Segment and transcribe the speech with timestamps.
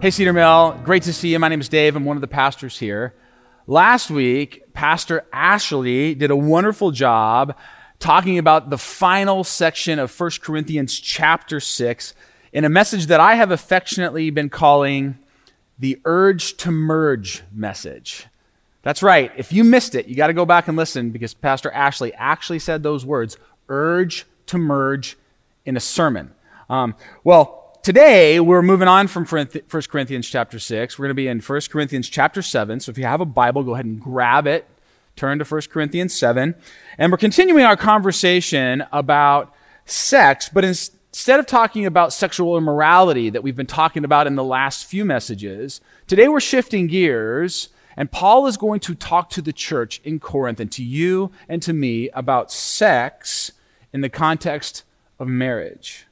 [0.00, 0.80] Hey, Cedar Mill.
[0.84, 1.40] Great to see you.
[1.40, 1.96] My name is Dave.
[1.96, 3.14] I'm one of the pastors here.
[3.66, 7.56] Last week, Pastor Ashley did a wonderful job
[7.98, 12.14] talking about the final section of 1 Corinthians chapter 6
[12.52, 15.18] in a message that I have affectionately been calling
[15.80, 18.28] the urge to merge message.
[18.82, 19.32] That's right.
[19.36, 22.60] If you missed it, you got to go back and listen because Pastor Ashley actually
[22.60, 23.36] said those words
[23.68, 25.18] urge to merge
[25.66, 26.32] in a sermon.
[26.70, 26.94] Um,
[27.24, 29.48] well, today we're moving on from 1
[29.88, 30.98] Corinthians chapter 6.
[30.98, 32.80] We're going to be in 1 Corinthians chapter 7.
[32.80, 34.66] So if you have a Bible, go ahead and grab it.
[35.16, 36.54] Turn to 1 Corinthians 7.
[36.98, 43.42] And we're continuing our conversation about sex, but instead of talking about sexual immorality that
[43.42, 47.68] we've been talking about in the last few messages, today we're shifting gears.
[47.96, 51.60] And Paul is going to talk to the church in Corinth and to you and
[51.62, 53.50] to me about sex
[53.92, 54.84] in the context
[55.18, 56.07] of marriage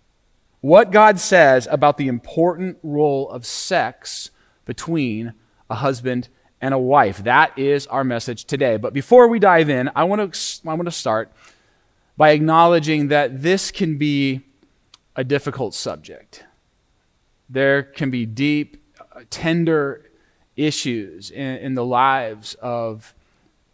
[0.66, 4.30] what God says about the important role of sex
[4.64, 5.32] between
[5.70, 6.28] a husband
[6.60, 7.18] and a wife.
[7.18, 8.76] That is our message today.
[8.76, 11.32] But before we dive in, I want to, I want to start
[12.16, 14.40] by acknowledging that this can be
[15.14, 16.44] a difficult subject.
[17.48, 20.10] There can be deep, uh, tender
[20.56, 23.14] issues in, in the lives of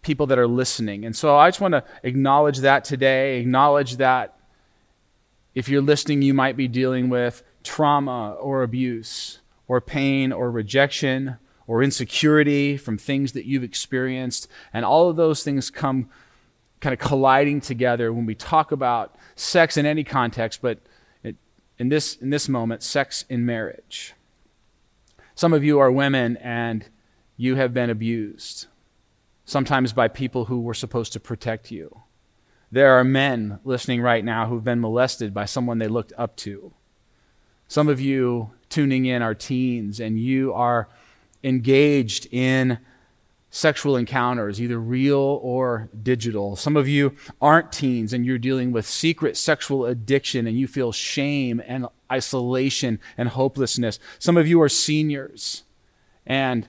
[0.03, 1.07] people that are listening.
[1.07, 4.37] And so I just want to acknowledge that today, acknowledge that
[5.55, 11.37] if you're listening, you might be dealing with trauma or abuse or pain or rejection
[11.67, 14.49] or insecurity from things that you've experienced.
[14.73, 16.09] And all of those things come
[16.81, 20.81] kind of colliding together when we talk about sex in any context, but
[21.23, 21.37] it,
[21.79, 24.15] in, this, in this moment, sex in marriage.
[25.35, 26.85] Some of you are women and
[27.37, 28.67] you have been abused,
[29.45, 32.03] sometimes by people who were supposed to protect you.
[32.73, 36.73] There are men listening right now who've been molested by someone they looked up to.
[37.69, 40.89] Some of you tuning in are teens and you are
[41.45, 42.79] engaged in
[43.51, 46.57] sexual encounters, either real or digital.
[46.57, 50.93] Some of you aren't teens and you're dealing with secret sexual addiction and you feel
[50.93, 53.99] shame and isolation and hopelessness.
[54.19, 55.65] Some of you are seniors
[56.25, 56.67] and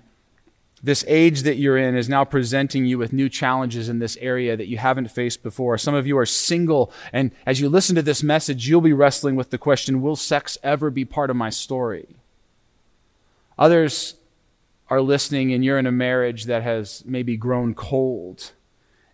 [0.83, 4.57] this age that you're in is now presenting you with new challenges in this area
[4.57, 5.77] that you haven't faced before.
[5.77, 9.37] Some of you are single, and as you listen to this message, you'll be wrestling
[9.37, 12.17] with the question Will sex ever be part of my story?
[13.57, 14.15] Others
[14.89, 18.51] are listening, and you're in a marriage that has maybe grown cold,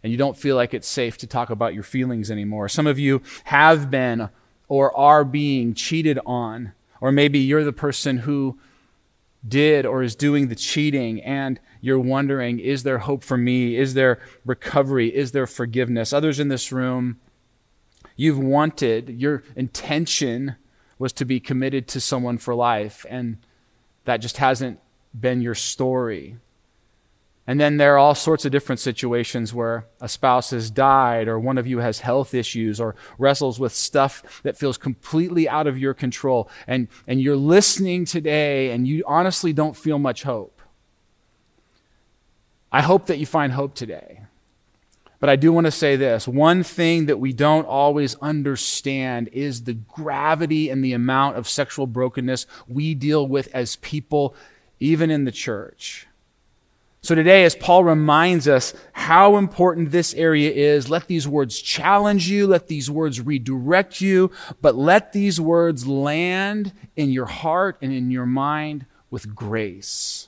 [0.01, 2.67] and you don't feel like it's safe to talk about your feelings anymore.
[2.67, 4.29] Some of you have been
[4.67, 8.57] or are being cheated on, or maybe you're the person who
[9.47, 13.77] did or is doing the cheating and you're wondering, is there hope for me?
[13.77, 15.15] Is there recovery?
[15.15, 16.11] Is there forgiveness?
[16.11, 17.19] Others in this room,
[18.15, 20.55] you've wanted, your intention
[20.97, 23.37] was to be committed to someone for life, and
[24.03, 24.79] that just hasn't
[25.17, 26.35] been your story.
[27.49, 31.39] And then there are all sorts of different situations where a spouse has died, or
[31.39, 35.75] one of you has health issues, or wrestles with stuff that feels completely out of
[35.75, 36.47] your control.
[36.67, 40.61] And, and you're listening today, and you honestly don't feel much hope.
[42.71, 44.21] I hope that you find hope today.
[45.19, 49.63] But I do want to say this one thing that we don't always understand is
[49.63, 54.35] the gravity and the amount of sexual brokenness we deal with as people,
[54.79, 56.05] even in the church.
[57.01, 62.29] So today, as Paul reminds us how important this area is, let these words challenge
[62.29, 67.93] you, let these words redirect you, but let these words land in your heart and
[67.93, 70.27] in your mind with grace.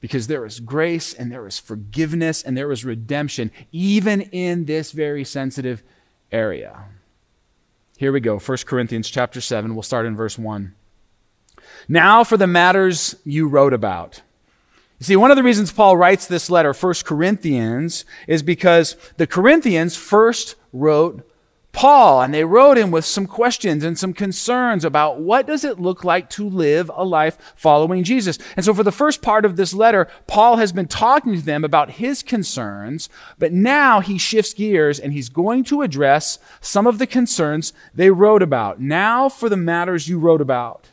[0.00, 4.92] Because there is grace and there is forgiveness and there is redemption, even in this
[4.92, 5.82] very sensitive
[6.30, 6.84] area.
[7.96, 9.74] Here we go, 1 Corinthians chapter 7.
[9.74, 10.74] We'll start in verse 1.
[11.88, 14.22] Now for the matters you wrote about.
[15.02, 19.26] You see, one of the reasons Paul writes this letter, 1 Corinthians, is because the
[19.26, 21.28] Corinthians first wrote
[21.72, 25.80] Paul, and they wrote him with some questions and some concerns about what does it
[25.80, 28.38] look like to live a life following Jesus.
[28.54, 31.64] And so for the first part of this letter, Paul has been talking to them
[31.64, 33.08] about his concerns,
[33.40, 38.10] but now he shifts gears and he's going to address some of the concerns they
[38.10, 38.80] wrote about.
[38.80, 40.91] Now for the matters you wrote about.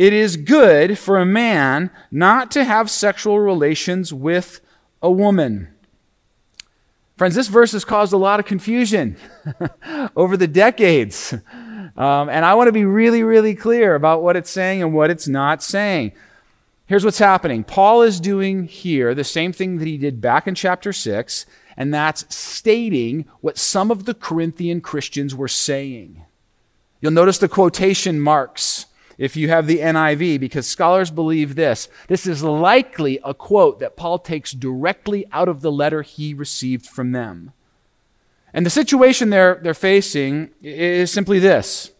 [0.00, 4.62] It is good for a man not to have sexual relations with
[5.02, 5.68] a woman.
[7.18, 9.18] Friends, this verse has caused a lot of confusion
[10.16, 11.34] over the decades.
[11.34, 15.10] Um, and I want to be really, really clear about what it's saying and what
[15.10, 16.12] it's not saying.
[16.86, 20.54] Here's what's happening Paul is doing here the same thing that he did back in
[20.54, 21.44] chapter 6,
[21.76, 26.24] and that's stating what some of the Corinthian Christians were saying.
[27.02, 28.86] You'll notice the quotation marks
[29.20, 31.88] if you have the NIV, because scholars believe this.
[32.08, 36.86] This is likely a quote that Paul takes directly out of the letter he received
[36.86, 37.52] from them.
[38.54, 41.92] And the situation they're, they're facing is simply this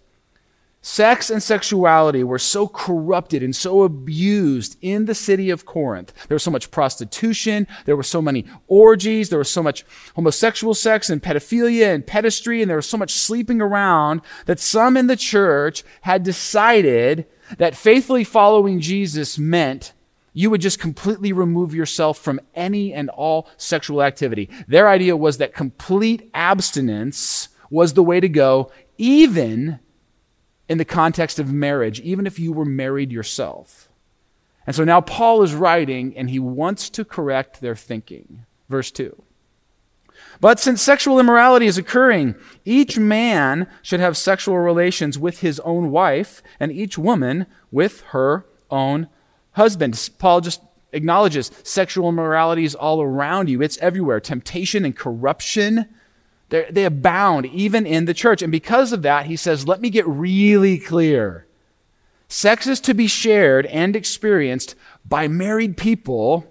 [0.82, 6.15] Sex and sexuality were so corrupted and so abused in the city of Corinth.
[6.27, 9.85] There was so much prostitution, there were so many orgies, there was so much
[10.15, 14.97] homosexual sex and pedophilia and pederasty, and there was so much sleeping around that some
[14.97, 17.26] in the church had decided
[17.59, 19.93] that faithfully following Jesus meant
[20.33, 24.49] you would just completely remove yourself from any and all sexual activity.
[24.67, 29.81] Their idea was that complete abstinence was the way to go, even
[30.70, 33.88] in the context of marriage, even if you were married yourself.
[34.69, 38.46] And so now Paul is writing and he wants to correct their thinking.
[38.69, 39.20] Verse 2.
[40.40, 45.90] But since sexual immorality is occurring, each man should have sexual relations with his own
[45.90, 49.08] wife, and each woman with her own
[49.52, 50.11] husband.
[50.19, 50.62] Paul just
[50.93, 54.20] acknowledges sexual immorality is all around you, it's everywhere.
[54.20, 55.87] Temptation and corruption
[56.50, 58.43] they're, they abound even in the church.
[58.43, 61.47] And because of that, he says, let me get really clear.
[62.29, 66.47] Sex is to be shared and experienced by married people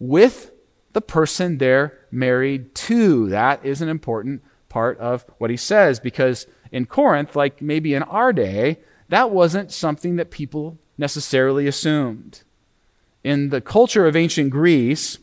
[0.00, 0.52] with
[0.92, 3.28] the person they're married to.
[3.28, 8.02] That is an important part of what he says because in Corinth, like maybe in
[8.04, 8.78] our day,
[9.08, 12.42] that wasn't something that people necessarily assumed.
[13.24, 15.18] In the culture of ancient Greece,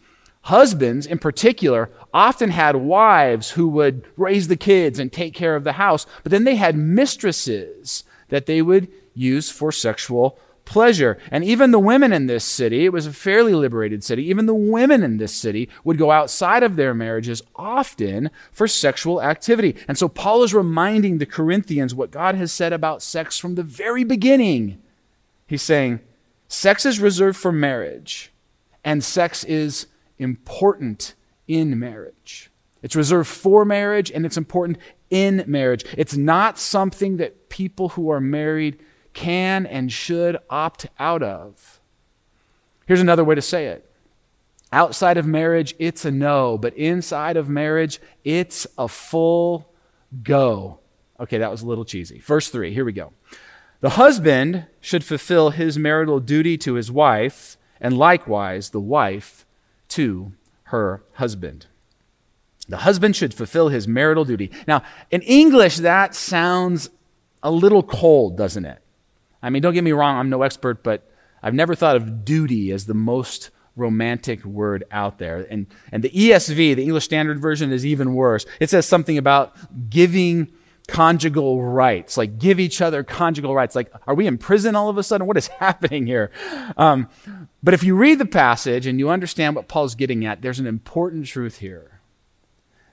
[0.46, 5.64] Husbands, in particular, often had wives who would raise the kids and take care of
[5.64, 11.18] the house, but then they had mistresses that they would use for sexual pleasure.
[11.32, 14.54] And even the women in this city, it was a fairly liberated city, even the
[14.54, 19.76] women in this city would go outside of their marriages often for sexual activity.
[19.88, 23.64] And so Paul is reminding the Corinthians what God has said about sex from the
[23.64, 24.80] very beginning.
[25.48, 26.02] He's saying,
[26.48, 28.32] sex is reserved for marriage,
[28.84, 31.16] and sex is important
[31.48, 32.52] in marriage.
[32.82, 34.78] It's reserved for marriage and it's important
[35.10, 35.86] in marriage.
[35.98, 38.80] It's not something that people who are married
[39.14, 41.82] can and should opt out of.
[42.86, 43.90] Here's another way to say it
[44.72, 49.72] outside of marriage, it's a no, but inside of marriage, it's a full
[50.22, 50.80] go.
[51.20, 52.20] Okay, that was a little cheesy.
[52.20, 53.14] Verse 3, here we go.
[53.80, 59.45] The husband should fulfill his marital duty to his wife, and likewise the wife
[59.96, 60.34] to
[60.64, 61.68] her husband.
[62.68, 64.52] The husband should fulfill his marital duty.
[64.68, 64.82] Now,
[65.12, 66.90] in English, that sounds
[67.44, 68.80] a little cold, doesn't it?
[69.42, 71.10] I mean, don't get me wrong, I'm no expert, but
[71.44, 75.46] I've never thought of duty as the most romantic word out there.
[75.50, 78.46] And, and the ESV, the English Standard Version, is even worse.
[78.60, 79.56] It says something about
[79.90, 80.52] giving
[80.88, 83.76] conjugal rights, like give each other conjugal rights.
[83.76, 85.28] Like, are we in prison all of a sudden?
[85.28, 86.32] What is happening here?
[86.78, 87.10] Um,
[87.64, 90.68] but if you read the passage and you understand what Paul's getting at, there's an
[90.68, 92.00] important truth here.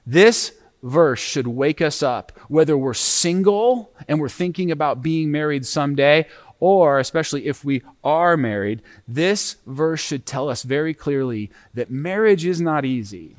[0.06, 0.52] This
[0.82, 6.26] verse should wake us up, whether we're single and we're thinking about being married someday,
[6.58, 12.44] or especially if we are married, this verse should tell us very clearly that marriage
[12.44, 13.36] is not easy.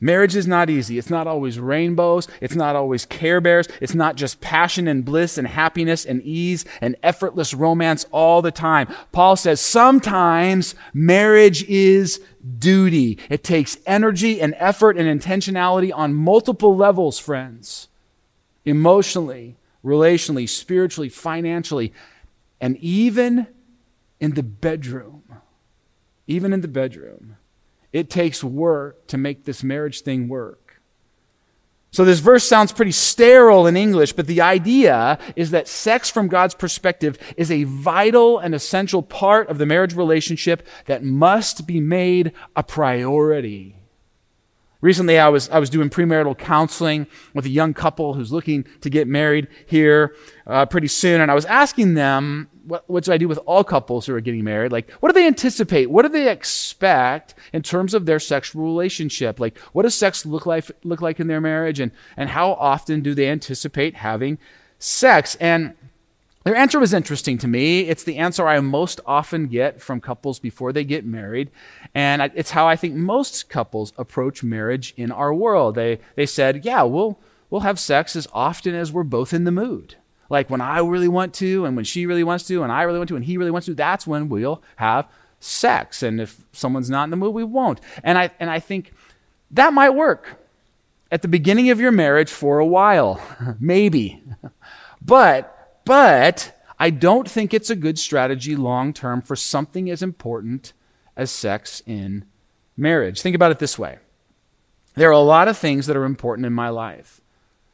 [0.00, 0.98] Marriage is not easy.
[0.98, 2.28] It's not always rainbows.
[2.40, 3.68] It's not always care bears.
[3.80, 8.50] It's not just passion and bliss and happiness and ease and effortless romance all the
[8.50, 8.92] time.
[9.12, 12.20] Paul says sometimes marriage is
[12.58, 13.18] duty.
[13.30, 17.88] It takes energy and effort and intentionality on multiple levels, friends.
[18.64, 21.92] Emotionally, relationally, spiritually, financially,
[22.60, 23.46] and even
[24.20, 25.22] in the bedroom.
[26.26, 27.36] Even in the bedroom.
[27.94, 30.82] It takes work to make this marriage thing work.
[31.92, 36.26] So this verse sounds pretty sterile in English, but the idea is that sex from
[36.26, 41.78] God's perspective is a vital and essential part of the marriage relationship that must be
[41.78, 43.76] made a priority.
[44.80, 48.90] Recently, I was, I was doing premarital counseling with a young couple who's looking to
[48.90, 50.16] get married here
[50.48, 53.64] uh, pretty soon, and I was asking them what, what do I do with all
[53.64, 54.72] couples who are getting married?
[54.72, 55.90] Like, what do they anticipate?
[55.90, 59.38] What do they expect in terms of their sexual relationship?
[59.38, 61.80] Like, what does sex look like, look like in their marriage?
[61.80, 64.38] And, and how often do they anticipate having
[64.78, 65.36] sex?
[65.36, 65.74] And
[66.44, 67.80] their answer was interesting to me.
[67.80, 71.50] It's the answer I most often get from couples before they get married.
[71.94, 75.74] And it's how I think most couples approach marriage in our world.
[75.74, 77.18] They, they said, yeah, we'll,
[77.48, 79.96] we'll have sex as often as we're both in the mood.
[80.30, 82.98] Like when I really want to, and when she really wants to, and I really
[82.98, 85.08] want to, and he really wants to, that's when we'll have
[85.40, 86.02] sex.
[86.02, 87.80] And if someone's not in the mood, we won't.
[88.02, 88.92] And I, and I think
[89.50, 90.40] that might work
[91.10, 93.20] at the beginning of your marriage for a while,
[93.60, 94.22] maybe.
[95.00, 95.50] But
[95.84, 100.72] but I don't think it's a good strategy long term for something as important
[101.16, 102.24] as sex in
[102.76, 103.20] marriage.
[103.20, 103.98] Think about it this way
[104.94, 107.20] there are a lot of things that are important in my life.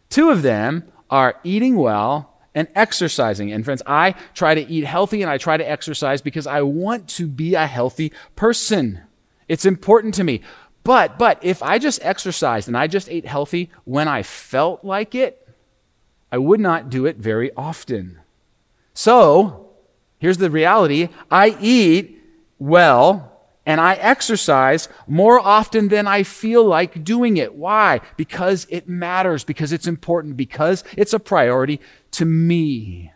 [0.08, 3.50] Two of them are eating well and exercising.
[3.50, 7.08] And friends, I try to eat healthy and I try to exercise because I want
[7.10, 9.00] to be a healthy person.
[9.48, 10.42] It's important to me.
[10.84, 15.14] But but if I just exercised and I just ate healthy when I felt like
[15.14, 15.48] it,
[16.30, 18.20] I would not do it very often.
[18.92, 19.70] So,
[20.18, 21.08] here's the reality.
[21.30, 22.22] I eat
[22.58, 23.30] well
[23.66, 27.54] and I exercise more often than I feel like doing it.
[27.54, 28.00] Why?
[28.16, 31.80] Because it matters, because it's important, because it's a priority
[32.12, 33.12] to me.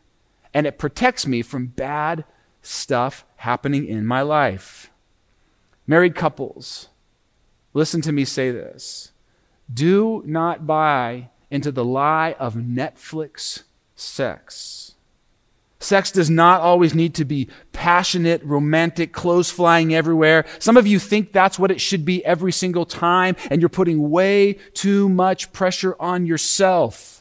[0.52, 2.24] And it protects me from bad
[2.62, 4.90] stuff happening in my life.
[5.86, 6.88] Married couples,
[7.72, 9.12] listen to me say this.
[9.72, 14.94] Do not buy into the lie of Netflix sex.
[15.78, 20.46] Sex does not always need to be passionate, romantic, clothes flying everywhere.
[20.58, 24.08] Some of you think that's what it should be every single time, and you're putting
[24.10, 27.13] way too much pressure on yourself.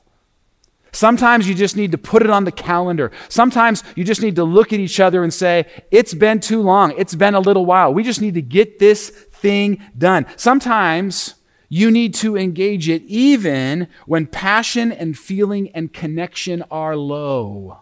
[0.93, 3.11] Sometimes you just need to put it on the calendar.
[3.27, 6.93] Sometimes you just need to look at each other and say, It's been too long.
[6.97, 7.93] It's been a little while.
[7.93, 10.27] We just need to get this thing done.
[10.37, 11.35] Sometimes
[11.67, 17.79] you need to engage it even when passion and feeling and connection are low.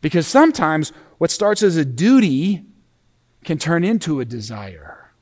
[0.00, 2.64] Because sometimes what starts as a duty
[3.44, 5.12] can turn into a desire.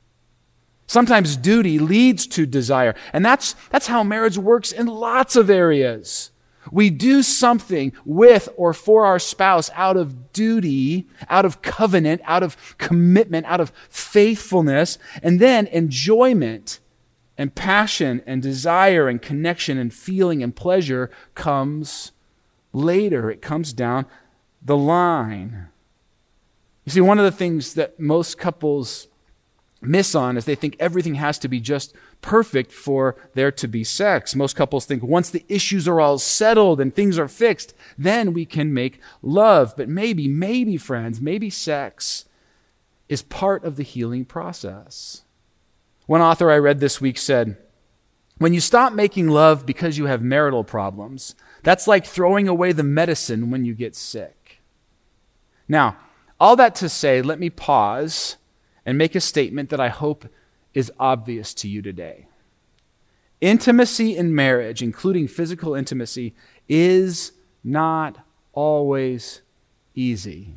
[0.87, 2.95] Sometimes duty leads to desire.
[3.13, 6.31] And that's, that's how marriage works in lots of areas.
[6.71, 12.43] We do something with or for our spouse out of duty, out of covenant, out
[12.43, 16.79] of commitment, out of faithfulness, and then enjoyment
[17.37, 22.11] and passion and desire and connection and feeling and pleasure comes
[22.73, 23.29] later.
[23.31, 24.05] It comes down
[24.61, 25.69] the line.
[26.85, 29.08] You see, one of the things that most couples
[29.81, 33.83] miss on is they think everything has to be just perfect for there to be
[33.83, 34.35] sex.
[34.35, 38.45] Most couples think once the issues are all settled and things are fixed, then we
[38.45, 39.73] can make love.
[39.77, 42.25] But maybe, maybe, friends, maybe sex
[43.07, 45.23] is part of the healing process.
[46.05, 47.57] One author I read this week said,
[48.37, 52.83] When you stop making love because you have marital problems, that's like throwing away the
[52.83, 54.61] medicine when you get sick.
[55.67, 55.97] Now,
[56.39, 58.37] all that to say, let me pause
[58.89, 60.25] and make a statement that I hope
[60.73, 62.25] is obvious to you today.
[63.39, 66.33] Intimacy in marriage, including physical intimacy,
[66.67, 68.17] is not
[68.51, 69.41] always
[69.93, 70.55] easy.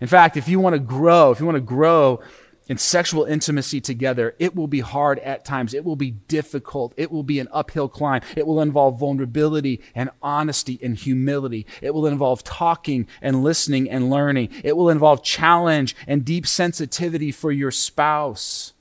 [0.00, 2.20] In fact, if you want to grow, if you want to grow
[2.66, 5.74] in sexual intimacy together, it will be hard at times.
[5.74, 6.94] It will be difficult.
[6.96, 8.22] It will be an uphill climb.
[8.36, 11.66] It will involve vulnerability and honesty and humility.
[11.82, 14.48] It will involve talking and listening and learning.
[14.62, 18.72] It will involve challenge and deep sensitivity for your spouse.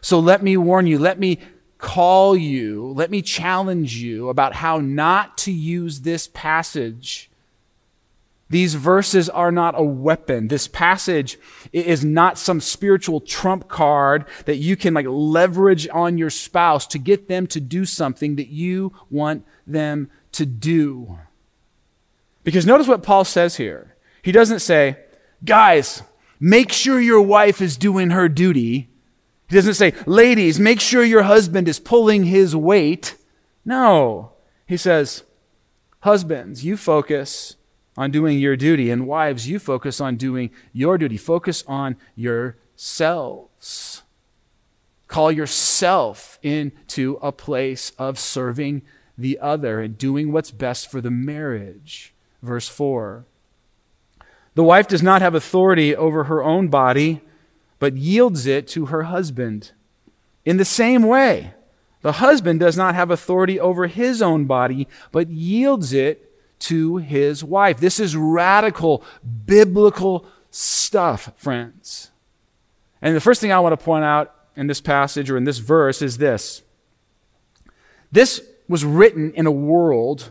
[0.00, 1.38] So let me warn you, let me
[1.78, 7.29] call you, let me challenge you about how not to use this passage
[8.50, 10.48] these verses are not a weapon.
[10.48, 11.38] This passage
[11.72, 16.98] is not some spiritual trump card that you can like leverage on your spouse to
[16.98, 21.20] get them to do something that you want them to do.
[22.42, 23.94] Because notice what Paul says here.
[24.22, 24.98] He doesn't say,
[25.44, 26.02] guys,
[26.40, 28.90] make sure your wife is doing her duty.
[29.48, 33.16] He doesn't say, ladies, make sure your husband is pulling his weight.
[33.64, 34.32] No.
[34.66, 35.22] He says,
[36.00, 37.54] husbands, you focus
[38.00, 38.90] on doing your duty.
[38.90, 41.18] And wives, you focus on doing your duty.
[41.18, 44.02] Focus on yourselves.
[45.06, 48.80] Call yourself into a place of serving
[49.18, 52.14] the other and doing what's best for the marriage.
[52.40, 53.26] Verse 4.
[54.54, 57.20] The wife does not have authority over her own body,
[57.78, 59.72] but yields it to her husband.
[60.46, 61.52] In the same way,
[62.00, 66.29] the husband does not have authority over his own body, but yields it
[66.60, 67.80] to his wife.
[67.80, 69.04] This is radical
[69.46, 72.10] biblical stuff, friends.
[73.02, 75.58] And the first thing I want to point out in this passage or in this
[75.58, 76.62] verse is this
[78.12, 80.30] this was written in a world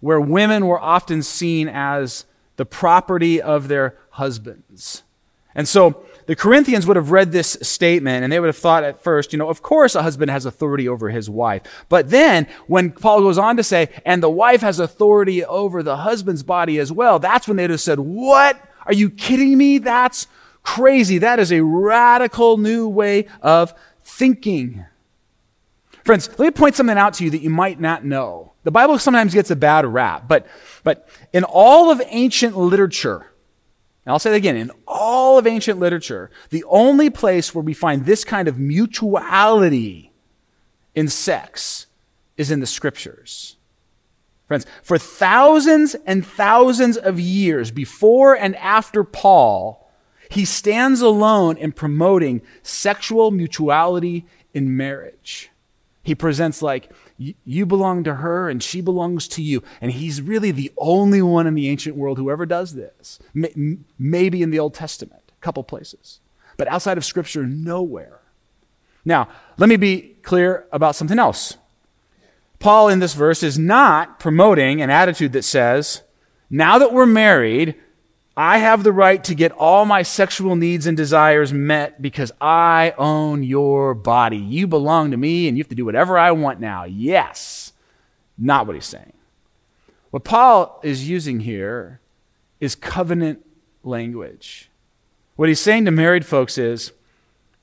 [0.00, 2.24] where women were often seen as
[2.56, 5.02] the property of their husbands.
[5.54, 9.02] And so the Corinthians would have read this statement and they would have thought at
[9.02, 11.62] first, you know, of course a husband has authority over his wife.
[11.88, 15.96] But then when Paul goes on to say, and the wife has authority over the
[15.96, 18.62] husband's body as well, that's when they'd have said, what?
[18.84, 19.78] Are you kidding me?
[19.78, 20.26] That's
[20.62, 21.16] crazy.
[21.16, 24.84] That is a radical new way of thinking.
[26.04, 28.52] Friends, let me point something out to you that you might not know.
[28.64, 30.46] The Bible sometimes gets a bad rap, but,
[30.84, 33.27] but in all of ancient literature,
[34.08, 37.74] and I'll say it again, in all of ancient literature, the only place where we
[37.74, 40.12] find this kind of mutuality
[40.94, 41.88] in sex
[42.38, 43.58] is in the scriptures.
[44.46, 49.90] Friends, for thousands and thousands of years before and after Paul,
[50.30, 54.24] he stands alone in promoting sexual mutuality
[54.54, 55.50] in marriage.
[56.02, 59.62] He presents like, you belong to her and she belongs to you.
[59.80, 63.18] And he's really the only one in the ancient world who ever does this.
[63.34, 66.20] Maybe in the Old Testament, a couple places.
[66.56, 68.20] But outside of Scripture, nowhere.
[69.04, 71.56] Now, let me be clear about something else.
[72.58, 76.02] Paul in this verse is not promoting an attitude that says,
[76.50, 77.76] now that we're married,
[78.38, 82.94] I have the right to get all my sexual needs and desires met because I
[82.96, 84.36] own your body.
[84.36, 86.84] You belong to me and you have to do whatever I want now.
[86.84, 87.72] Yes.
[88.38, 89.14] Not what he's saying.
[90.12, 92.00] What Paul is using here
[92.60, 93.44] is covenant
[93.82, 94.70] language.
[95.34, 96.92] What he's saying to married folks is,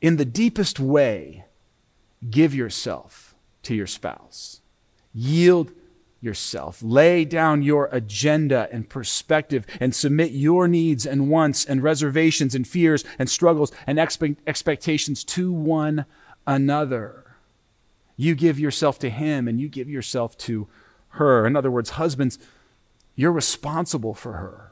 [0.02, 1.46] in the deepest way,
[2.30, 4.60] give yourself to your spouse.
[5.14, 5.72] Yield
[6.22, 6.82] yourself.
[6.82, 12.68] Lay down your agenda and perspective and submit your needs and wants and reservations and
[12.68, 16.06] fears and struggles and expe- expectations to one
[16.48, 17.38] another.
[18.18, 20.68] You give yourself to him and you give yourself to
[21.10, 21.46] her.
[21.46, 22.40] In other words, husbands,
[23.16, 24.72] you're responsible for her.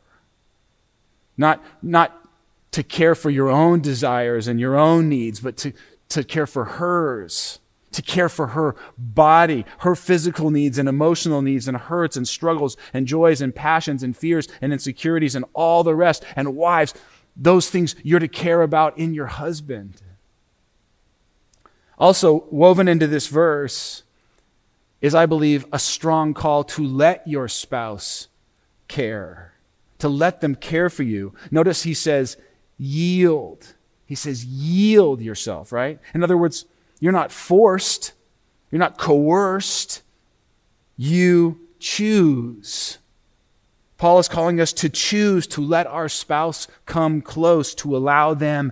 [1.37, 2.27] Not, not
[2.71, 5.73] to care for your own desires and your own needs, but to,
[6.09, 7.59] to care for hers
[7.93, 12.75] to care for her body, her physical needs and emotional needs and hurts and struggles
[12.93, 16.25] and joys and passions and fears and insecurities and all the rest.
[16.35, 16.93] And wives,
[17.35, 20.01] those things you're to care about in your husband.
[21.97, 24.03] Also, woven into this verse
[25.01, 28.27] is, I believe, a strong call to let your spouse
[28.87, 29.53] care,
[29.99, 31.33] to let them care for you.
[31.51, 32.37] Notice he says,
[32.77, 33.75] yield.
[34.05, 35.99] He says, yield yourself, right?
[36.13, 36.65] In other words,
[37.03, 38.13] you're not forced,
[38.71, 40.03] you're not coerced.
[40.95, 42.97] You choose.
[43.97, 48.71] Paul is calling us to choose to let our spouse come close, to allow them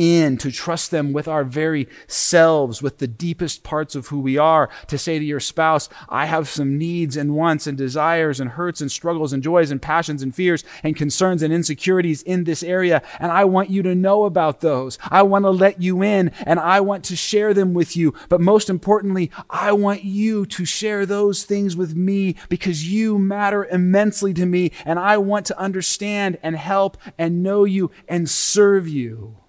[0.00, 4.38] in, to trust them with our very selves, with the deepest parts of who we
[4.38, 8.50] are, to say to your spouse, I have some needs and wants and desires and
[8.50, 12.62] hurts and struggles and joys and passions and fears and concerns and insecurities in this
[12.62, 14.98] area, and I want you to know about those.
[15.10, 18.14] I want to let you in and I want to share them with you.
[18.30, 23.66] But most importantly, I want you to share those things with me because you matter
[23.66, 28.88] immensely to me and I want to understand and help and know you and serve
[28.88, 29.39] you.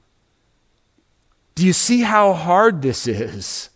[1.61, 3.69] Do you see how hard this is?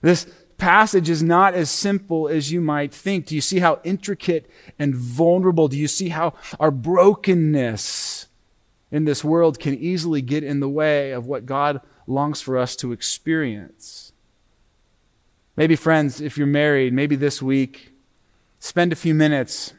[0.00, 0.26] This
[0.58, 3.26] passage is not as simple as you might think.
[3.26, 5.68] Do you see how intricate and vulnerable?
[5.68, 8.26] Do you see how our brokenness
[8.90, 12.74] in this world can easily get in the way of what God longs for us
[12.74, 14.10] to experience?
[15.56, 17.92] Maybe, friends, if you're married, maybe this week,
[18.58, 19.74] spend a few minutes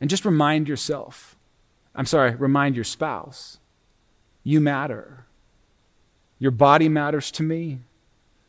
[0.00, 1.36] and just remind yourself
[1.94, 3.58] I'm sorry, remind your spouse
[4.42, 5.21] you matter.
[6.42, 7.78] Your body matters to me.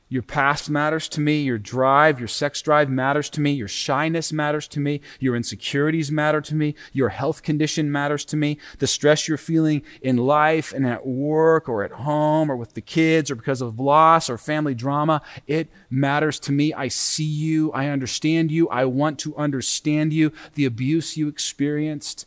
[0.10, 1.44] Your past matters to me.
[1.44, 3.52] Your drive, your sex drive matters to me.
[3.52, 5.00] Your shyness matters to me.
[5.20, 6.74] Your insecurities matter to me.
[6.92, 8.58] Your health condition matters to me.
[8.80, 12.82] The stress you're feeling in life and at work or at home or with the
[12.82, 16.74] kids or because of loss or family drama, it matters to me.
[16.74, 17.72] I see you.
[17.74, 18.70] I understand you.
[18.70, 20.34] I want to understand you.
[20.56, 22.26] The abuse you experienced,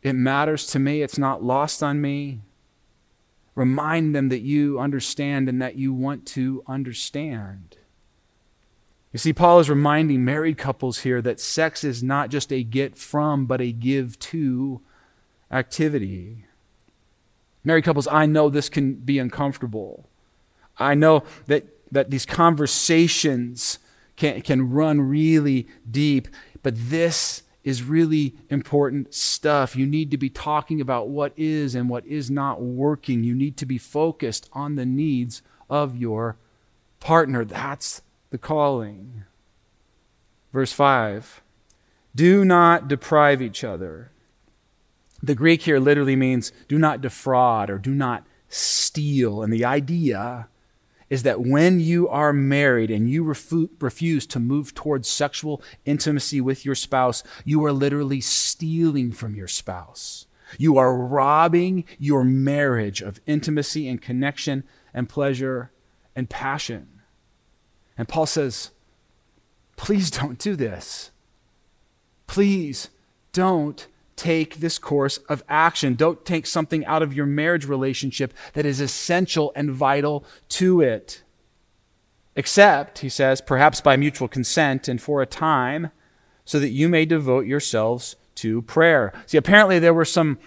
[0.00, 1.02] it matters to me.
[1.02, 2.38] It's not lost on me.
[3.54, 7.76] Remind them that you understand and that you want to understand.
[9.12, 12.96] You see, Paul is reminding married couples here that sex is not just a get
[12.96, 14.80] from, but a give to
[15.50, 16.46] activity.
[17.62, 20.08] Married couples, I know this can be uncomfortable.
[20.78, 23.78] I know that, that these conversations
[24.16, 26.28] can, can run really deep,
[26.62, 29.76] but this is really important stuff.
[29.76, 33.22] You need to be talking about what is and what is not working.
[33.22, 36.36] You need to be focused on the needs of your
[37.00, 37.44] partner.
[37.44, 39.24] That's the calling.
[40.52, 41.42] Verse 5
[42.14, 44.10] Do not deprive each other.
[45.22, 49.42] The Greek here literally means do not defraud or do not steal.
[49.42, 50.48] And the idea
[51.12, 56.40] is that when you are married and you refu- refuse to move towards sexual intimacy
[56.40, 60.24] with your spouse, you are literally stealing from your spouse.
[60.56, 65.70] You are robbing your marriage of intimacy and connection and pleasure
[66.16, 66.88] and passion.
[67.98, 68.70] And Paul says,
[69.76, 71.10] please don't do this.
[72.26, 72.88] Please
[73.34, 73.86] don't
[74.22, 75.96] take this course of action.
[75.96, 81.24] Don't take something out of your marriage relationship that is essential and vital to it.
[82.36, 85.90] Except, he says, perhaps by mutual consent and for a time,
[86.44, 89.12] so that you may devote yourselves to prayer.
[89.26, 90.38] See, apparently there were some,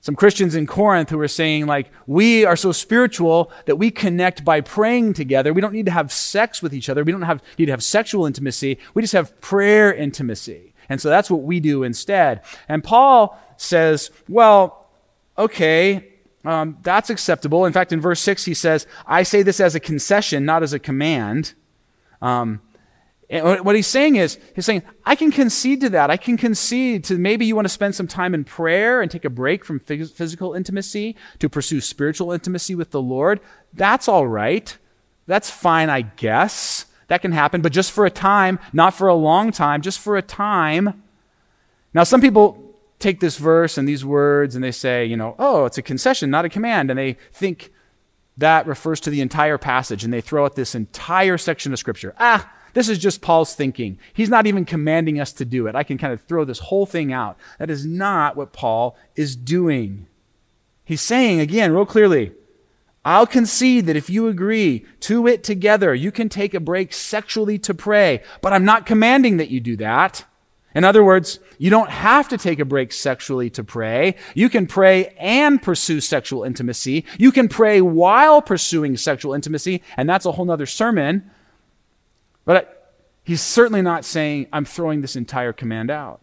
[0.00, 4.44] some Christians in Corinth who were saying, like, we are so spiritual that we connect
[4.44, 5.52] by praying together.
[5.52, 7.02] We don't need to have sex with each other.
[7.02, 8.78] We don't have, need to have sexual intimacy.
[8.94, 10.73] We just have prayer intimacy.
[10.88, 12.42] And so that's what we do instead.
[12.68, 14.88] And Paul says, well,
[15.38, 16.12] okay,
[16.44, 17.64] um, that's acceptable.
[17.64, 20.72] In fact, in verse 6, he says, I say this as a concession, not as
[20.72, 21.54] a command.
[22.20, 22.60] Um,
[23.30, 26.10] what he's saying is, he's saying, I can concede to that.
[26.10, 29.24] I can concede to maybe you want to spend some time in prayer and take
[29.24, 33.40] a break from physical intimacy to pursue spiritual intimacy with the Lord.
[33.72, 34.76] That's all right.
[35.26, 36.84] That's fine, I guess.
[37.14, 40.16] That can happen, but just for a time, not for a long time, just for
[40.16, 41.00] a time.
[41.94, 45.64] Now, some people take this verse and these words and they say, you know, oh,
[45.64, 46.90] it's a concession, not a command.
[46.90, 47.70] And they think
[48.36, 52.16] that refers to the entire passage and they throw out this entire section of Scripture.
[52.18, 53.96] Ah, this is just Paul's thinking.
[54.12, 55.76] He's not even commanding us to do it.
[55.76, 57.38] I can kind of throw this whole thing out.
[57.60, 60.08] That is not what Paul is doing.
[60.84, 62.32] He's saying, again, real clearly,
[63.04, 67.58] I'll concede that if you agree to it together, you can take a break sexually
[67.58, 70.24] to pray, but I'm not commanding that you do that.
[70.74, 74.16] In other words, you don't have to take a break sexually to pray.
[74.34, 77.04] You can pray and pursue sexual intimacy.
[77.16, 81.30] You can pray while pursuing sexual intimacy, and that's a whole nother sermon.
[82.44, 86.20] But he's certainly not saying, I'm throwing this entire command out.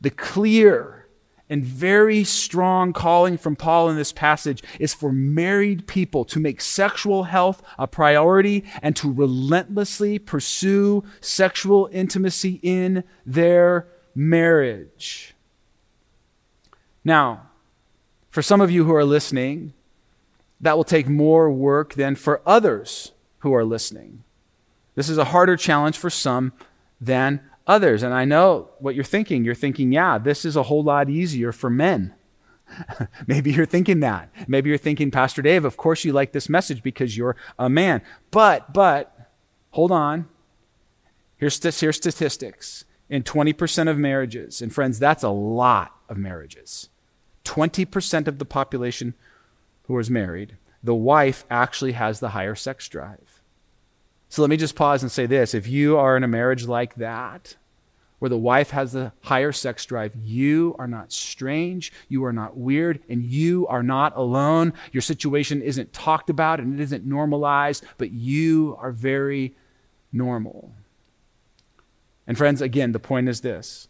[0.00, 1.05] The clear
[1.48, 6.60] and very strong calling from Paul in this passage is for married people to make
[6.60, 15.34] sexual health a priority and to relentlessly pursue sexual intimacy in their marriage.
[17.04, 17.50] Now,
[18.30, 19.72] for some of you who are listening,
[20.60, 24.24] that will take more work than for others who are listening.
[24.94, 26.52] This is a harder challenge for some
[27.00, 28.02] than others.
[28.02, 29.44] And I know what you're thinking.
[29.44, 32.14] You're thinking, yeah, this is a whole lot easier for men.
[33.26, 34.30] Maybe you're thinking that.
[34.48, 38.02] Maybe you're thinking, Pastor Dave, of course you like this message because you're a man.
[38.30, 39.30] But, but,
[39.70, 40.28] hold on.
[41.36, 42.84] Here's, here's statistics.
[43.08, 46.88] In 20% of marriages, and friends, that's a lot of marriages.
[47.44, 49.14] 20% of the population
[49.84, 53.35] who is married, the wife actually has the higher sex drive.
[54.36, 55.54] So let me just pause and say this.
[55.54, 57.56] If you are in a marriage like that,
[58.18, 62.54] where the wife has the higher sex drive, you are not strange, you are not
[62.54, 64.74] weird, and you are not alone.
[64.92, 69.56] Your situation isn't talked about and it isn't normalized, but you are very
[70.12, 70.70] normal.
[72.26, 73.88] And friends, again, the point is this.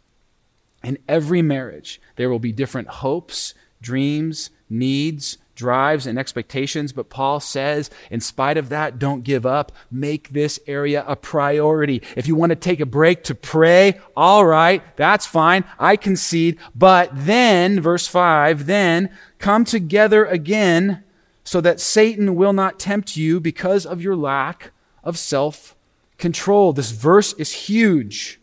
[0.81, 7.41] In every marriage, there will be different hopes, dreams, needs, drives and expectations, but Paul
[7.41, 9.73] says, in spite of that, don't give up.
[9.91, 12.01] Make this area a priority.
[12.15, 15.65] If you want to take a break to pray, all right, that's fine.
[15.77, 16.57] I concede.
[16.73, 21.03] But then, verse 5, then come together again
[21.43, 24.71] so that Satan will not tempt you because of your lack
[25.03, 25.75] of self
[26.17, 26.71] control.
[26.71, 28.39] This verse is huge.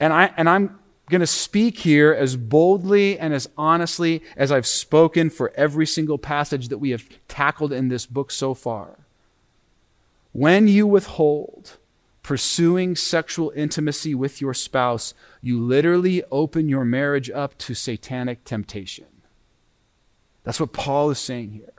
[0.00, 4.66] And I, and I'm going to speak here as boldly and as honestly as I've
[4.66, 8.98] spoken for every single passage that we have tackled in this book so far.
[10.32, 11.78] When you withhold
[12.22, 19.06] pursuing sexual intimacy with your spouse, you literally open your marriage up to satanic temptation.
[20.42, 21.72] That's what Paul is saying here.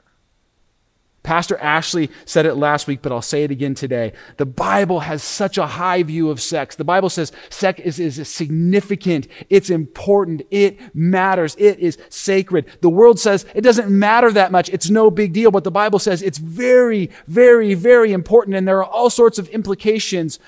[1.28, 4.14] Pastor Ashley said it last week, but I'll say it again today.
[4.38, 6.74] The Bible has such a high view of sex.
[6.74, 12.64] The Bible says sex is, is significant, it's important, it matters, it is sacred.
[12.80, 15.98] The world says it doesn't matter that much, it's no big deal, but the Bible
[15.98, 20.38] says it's very, very, very important, and there are all sorts of implications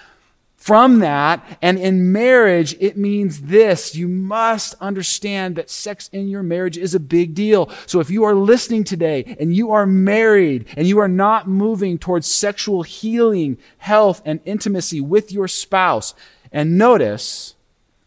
[0.61, 1.59] from that.
[1.63, 3.97] And in marriage, it means this.
[3.97, 7.71] You must understand that sex in your marriage is a big deal.
[7.87, 11.99] So if you are listening today and you are married and you are not moving
[11.99, 16.15] towards sexual healing, health, and intimacy with your spouse,
[16.53, 17.55] and notice,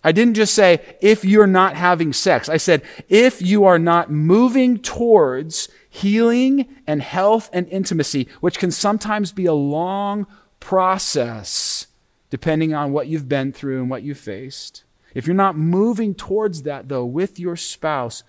[0.04, 2.50] I didn't just say if you're not having sex.
[2.50, 8.70] I said if you are not moving towards healing and health and intimacy, which can
[8.70, 10.28] sometimes be a long
[10.60, 11.88] process
[12.34, 14.84] depending on what you've been through and what you've faced.
[15.13, 18.24] If you're not moving towards that, though, with your spouse,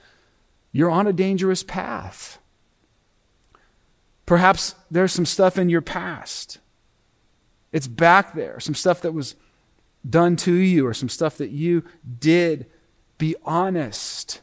[0.72, 2.38] you're on a dangerous path.
[4.26, 6.58] Perhaps there's some stuff in your past.
[7.72, 9.36] It's back there, some stuff that was
[10.06, 11.82] done to you or some stuff that you
[12.18, 12.66] did,
[13.16, 14.42] be honest.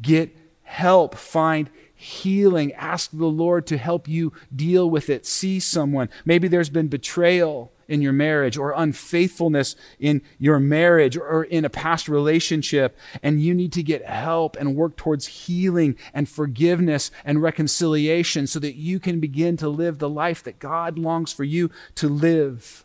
[0.00, 1.16] Get help.
[1.16, 2.72] Find healing.
[2.72, 5.26] Ask the Lord to help you deal with it.
[5.26, 6.08] See someone.
[6.24, 11.70] Maybe there's been betrayal in your marriage or unfaithfulness in your marriage or in a
[11.70, 17.42] past relationship, and you need to get help and work towards healing and forgiveness and
[17.42, 21.70] reconciliation so that you can begin to live the life that God longs for you
[21.96, 22.84] to live.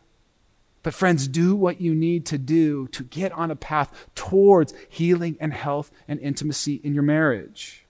[0.83, 5.35] But, friends, do what you need to do to get on a path towards healing
[5.39, 7.85] and health and intimacy in your marriage.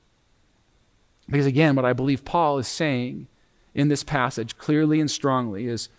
[1.30, 3.28] Because, again, what I believe Paul is saying
[3.76, 5.90] in this passage clearly and strongly is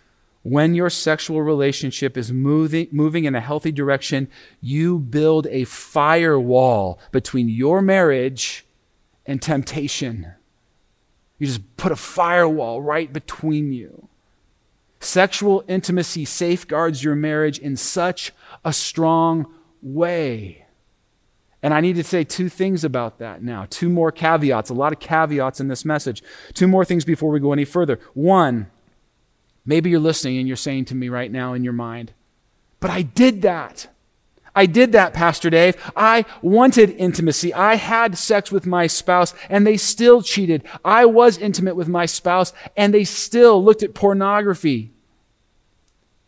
[0.43, 4.29] when your sexual relationship is moving, moving in a healthy direction,
[4.61, 8.65] you build a firewall between your marriage
[9.25, 10.33] and temptation.
[11.37, 14.07] You just put a firewall right between you.
[15.01, 18.33] Sexual intimacy safeguards your marriage in such
[18.65, 20.65] a strong way.
[21.61, 23.67] And I need to say two things about that now.
[23.69, 26.23] Two more caveats, a lot of caveats in this message.
[26.53, 27.99] Two more things before we go any further.
[28.13, 28.67] One,
[29.65, 32.13] Maybe you're listening and you're saying to me right now in your mind,
[32.79, 33.87] but I did that.
[34.55, 35.75] I did that, Pastor Dave.
[35.95, 37.53] I wanted intimacy.
[37.53, 40.63] I had sex with my spouse and they still cheated.
[40.83, 44.91] I was intimate with my spouse and they still looked at pornography.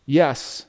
[0.06, 0.66] Yes,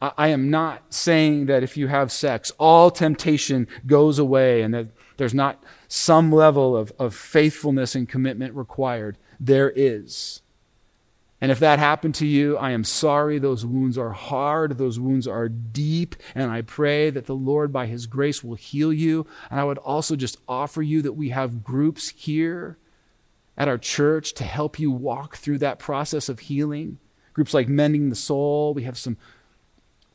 [0.00, 4.88] I am not saying that if you have sex, all temptation goes away and that
[5.16, 9.16] there's not some level of, of faithfulness and commitment required.
[9.40, 10.42] There is.
[11.46, 13.38] And if that happened to you, I am sorry.
[13.38, 14.78] Those wounds are hard.
[14.78, 16.16] Those wounds are deep.
[16.34, 19.28] And I pray that the Lord, by His grace, will heal you.
[19.48, 22.78] And I would also just offer you that we have groups here
[23.56, 26.98] at our church to help you walk through that process of healing.
[27.32, 28.74] Groups like Mending the Soul.
[28.74, 29.16] We have some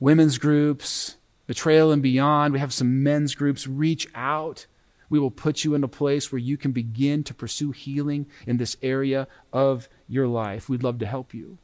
[0.02, 1.16] women's groups,
[1.48, 2.52] Betrayal and Beyond.
[2.52, 3.68] We have some men's groups.
[3.68, 4.66] Reach out.
[5.12, 8.56] We will put you in a place where you can begin to pursue healing in
[8.56, 10.70] this area of your life.
[10.70, 11.58] We'd love to help you.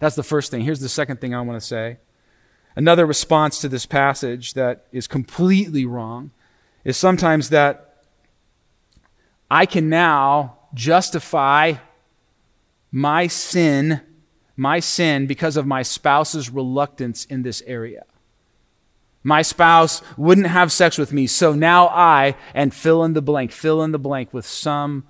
[0.00, 0.60] That's the first thing.
[0.60, 1.96] Here's the second thing I want to say.
[2.76, 6.30] Another response to this passage that is completely wrong
[6.84, 8.02] is sometimes that
[9.50, 11.72] I can now justify
[12.92, 14.02] my sin,
[14.56, 18.04] my sin because of my spouse's reluctance in this area.
[19.26, 23.50] My spouse wouldn't have sex with me, so now I, and fill in the blank,
[23.50, 25.02] fill in the blank with some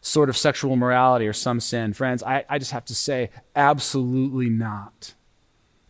[0.00, 1.92] sort of sexual morality or some sin.
[1.92, 5.12] Friends, I, I just have to say, absolutely not.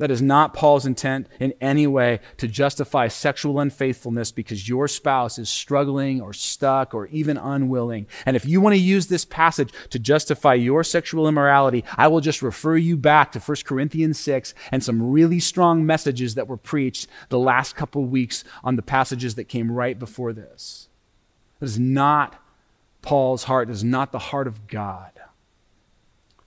[0.01, 5.39] That is not Paul's intent in any way to justify sexual unfaithfulness because your spouse
[5.39, 8.07] is struggling or stuck or even unwilling.
[8.25, 12.23] And if you want to use this passage to justify your sexual immorality, I will
[12.23, 16.57] just refer you back to 1 Corinthians 6 and some really strong messages that were
[16.57, 20.89] preached the last couple weeks on the passages that came right before this.
[21.59, 22.43] That is not
[23.03, 25.13] Paul's heart is not the heart of God.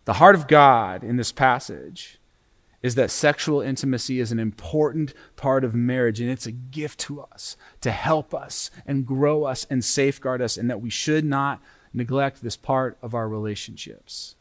[0.06, 2.18] The heart of God in this passage
[2.84, 7.22] is that sexual intimacy is an important part of marriage and it's a gift to
[7.22, 11.62] us to help us and grow us and safeguard us, and that we should not
[11.94, 14.36] neglect this part of our relationships.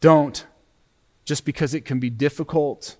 [0.00, 0.46] Don't,
[1.24, 2.96] just because it can be difficult,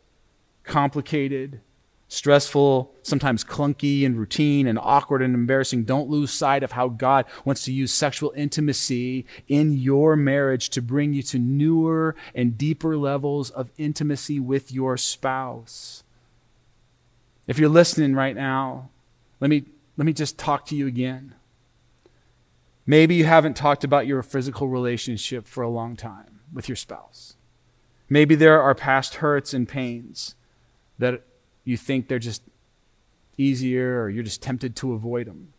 [0.62, 1.60] complicated,
[2.08, 5.84] stressful, sometimes clunky and routine and awkward and embarrassing.
[5.84, 10.82] Don't lose sight of how God wants to use sexual intimacy in your marriage to
[10.82, 16.02] bring you to newer and deeper levels of intimacy with your spouse.
[17.46, 18.88] If you're listening right now,
[19.40, 19.64] let me,
[19.96, 21.34] let me just talk to you again.
[22.86, 27.36] Maybe you haven't talked about your physical relationship for a long time with your spouse.
[28.08, 30.34] Maybe there are past hurts and pains
[30.98, 31.22] that
[31.68, 32.42] you think they're just
[33.36, 35.52] easier or you're just tempted to avoid them.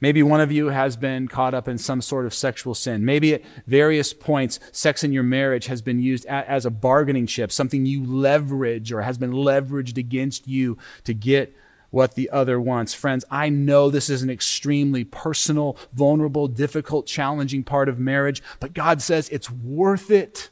[0.00, 3.04] Maybe one of you has been caught up in some sort of sexual sin.
[3.04, 7.52] Maybe at various points, sex in your marriage has been used as a bargaining chip,
[7.52, 11.54] something you leverage or has been leveraged against you to get
[11.90, 12.92] what the other wants.
[12.92, 18.74] Friends, I know this is an extremely personal, vulnerable, difficult, challenging part of marriage, but
[18.74, 20.50] God says it's worth it.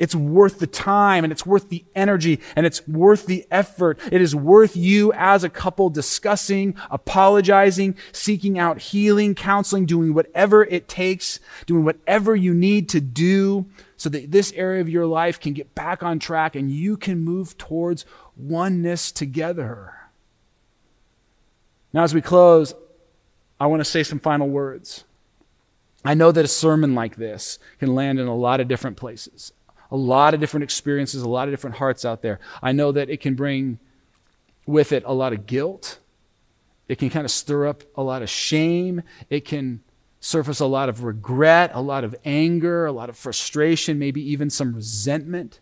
[0.00, 4.00] It's worth the time and it's worth the energy and it's worth the effort.
[4.10, 10.64] It is worth you as a couple discussing, apologizing, seeking out healing, counseling, doing whatever
[10.64, 13.66] it takes, doing whatever you need to do
[13.98, 17.20] so that this area of your life can get back on track and you can
[17.20, 18.06] move towards
[18.38, 19.92] oneness together.
[21.92, 22.72] Now, as we close,
[23.60, 25.04] I want to say some final words.
[26.02, 29.52] I know that a sermon like this can land in a lot of different places
[29.90, 32.38] a lot of different experiences, a lot of different hearts out there.
[32.62, 33.78] I know that it can bring
[34.66, 35.98] with it a lot of guilt.
[36.88, 39.02] It can kind of stir up a lot of shame.
[39.28, 39.82] It can
[40.20, 44.50] surface a lot of regret, a lot of anger, a lot of frustration, maybe even
[44.50, 45.60] some resentment.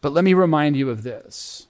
[0.00, 1.66] But let me remind you of this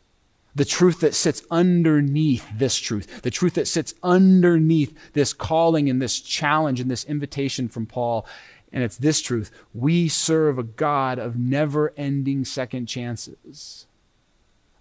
[0.54, 6.02] the truth that sits underneath this truth, the truth that sits underneath this calling and
[6.02, 8.26] this challenge and this invitation from Paul.
[8.72, 13.86] And it's this truth we serve a God of never ending second chances,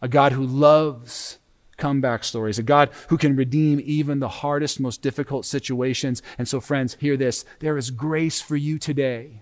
[0.01, 1.39] a God who loves
[1.77, 6.21] comeback stories, a God who can redeem even the hardest, most difficult situations.
[6.37, 9.41] And so, friends, hear this there is grace for you today.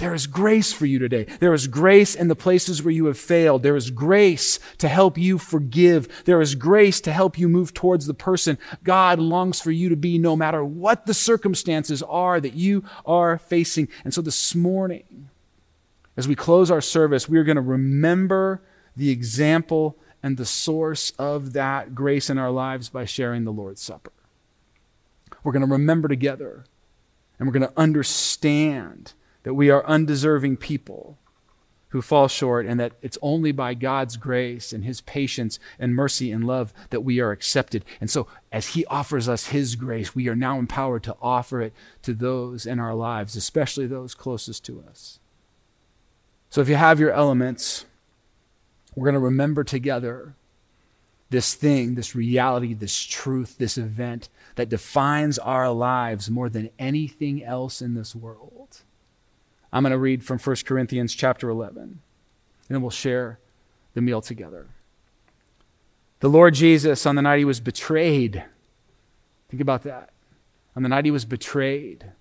[0.00, 1.24] There is grace for you today.
[1.24, 3.62] There is grace in the places where you have failed.
[3.62, 6.24] There is grace to help you forgive.
[6.24, 9.96] There is grace to help you move towards the person God longs for you to
[9.96, 13.88] be, no matter what the circumstances are that you are facing.
[14.02, 15.28] And so this morning,
[16.16, 18.62] as we close our service, we are going to remember
[18.96, 23.82] the example and the source of that grace in our lives by sharing the Lord's
[23.82, 24.12] Supper.
[25.44, 26.64] We're going to remember together
[27.38, 31.16] and we're going to understand that we are undeserving people
[31.90, 36.30] who fall short, and that it's only by God's grace and His patience and mercy
[36.30, 37.84] and love that we are accepted.
[38.00, 41.72] And so, as He offers us His grace, we are now empowered to offer it
[42.02, 45.18] to those in our lives, especially those closest to us.
[46.48, 47.86] So, if you have your elements,
[48.94, 50.34] we're going to remember together
[51.30, 57.42] this thing, this reality, this truth, this event that defines our lives more than anything
[57.42, 58.82] else in this world.
[59.72, 62.00] I'm going to read from 1 Corinthians chapter 11, and
[62.68, 63.38] then we'll share
[63.94, 64.68] the meal together.
[66.20, 68.44] The Lord Jesus, on the night he was betrayed,
[69.48, 70.10] think about that.
[70.76, 72.12] On the night he was betrayed,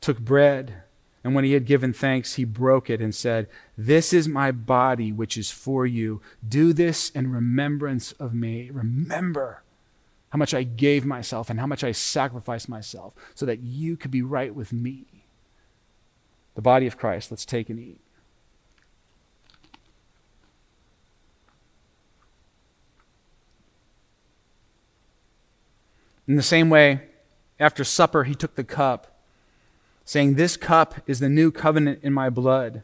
[0.00, 0.82] took bread,
[1.24, 5.12] and when he had given thanks, he broke it and said, This is my body,
[5.12, 6.20] which is for you.
[6.46, 8.70] Do this in remembrance of me.
[8.70, 9.62] Remember
[10.30, 14.10] how much I gave myself and how much I sacrificed myself so that you could
[14.10, 15.21] be right with me
[16.54, 17.30] the body of Christ.
[17.30, 18.00] Let's take and eat.
[26.28, 27.02] In the same way,
[27.58, 29.20] after supper, he took the cup,
[30.04, 32.82] saying, This cup is the new covenant in my blood.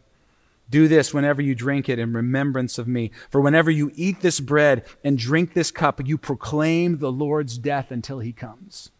[0.70, 3.10] Do this whenever you drink it in remembrance of me.
[3.30, 7.90] For whenever you eat this bread and drink this cup, you proclaim the Lord's death
[7.90, 8.90] until he comes.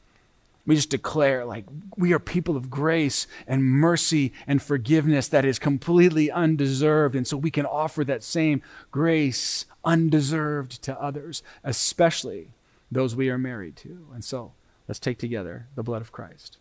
[0.68, 1.64] We just declare, like,
[1.96, 7.16] we are people of grace and mercy and forgiveness that is completely undeserved.
[7.16, 12.50] And so we can offer that same grace undeserved to others, especially
[12.92, 14.09] those we are married to.
[14.12, 14.52] And so
[14.87, 16.59] let's take together the blood of Christ.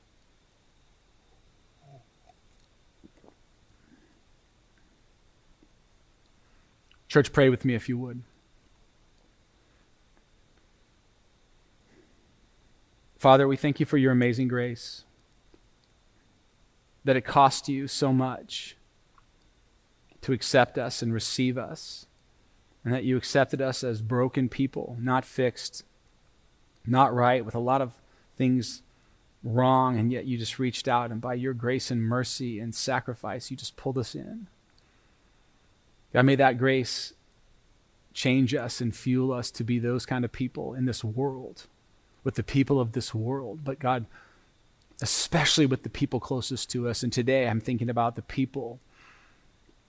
[7.10, 8.22] Church, pray with me if you would.
[13.18, 15.04] Father, we thank you for your amazing grace,
[17.04, 18.76] that it cost you so much
[20.22, 22.06] to accept us and receive us,
[22.84, 25.84] and that you accepted us as broken people, not fixed,
[26.86, 27.94] not right, with a lot of
[28.36, 28.84] things
[29.44, 33.50] wrong, and yet you just reached out, and by your grace and mercy and sacrifice,
[33.50, 34.48] you just pulled us in.
[36.14, 37.14] God, may that grace
[38.14, 41.68] change us and fuel us to be those kind of people in this world
[42.24, 44.06] with the people of this world, but God,
[45.02, 47.04] especially with the people closest to us.
[47.04, 48.80] And today I'm thinking about the people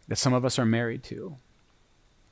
[0.07, 1.37] that some of us are married to.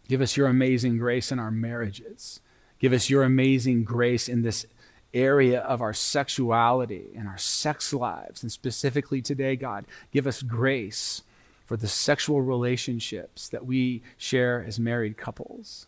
[0.09, 2.41] Give us your amazing grace in our marriages.
[2.79, 4.67] Give us your amazing grace in this
[5.15, 8.43] area of our sexuality and our sex lives.
[8.43, 11.23] And specifically today, God, give us grace
[11.65, 15.87] for the sexual relationships that we share as married couples.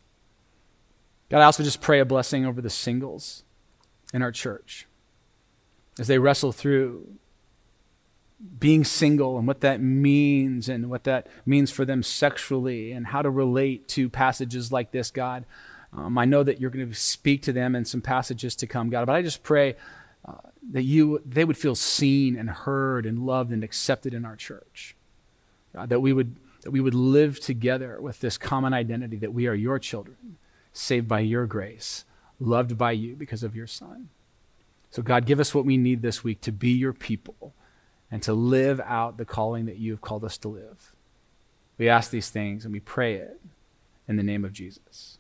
[1.28, 3.44] God, I also just pray a blessing over the singles
[4.12, 4.86] in our church
[5.98, 7.06] as they wrestle through
[8.58, 13.20] being single and what that means and what that means for them sexually and how
[13.20, 15.44] to relate to passages like this, God.
[15.92, 18.90] Um, I know that you're going to speak to them in some passages to come,
[18.90, 19.74] God, but I just pray
[20.24, 20.34] uh,
[20.70, 24.94] that you they would feel seen and heard and loved and accepted in our church.
[25.74, 29.46] God, that we would that we would live together with this common identity that we
[29.46, 30.36] are your children,
[30.72, 32.04] saved by your grace
[32.40, 34.08] loved by you because of your Son.
[34.90, 37.54] So, God, give us what we need this week to be your people
[38.10, 40.92] and to live out the calling that you have called us to live.
[41.76, 43.40] We ask these things and we pray it
[44.06, 45.17] in the name of Jesus.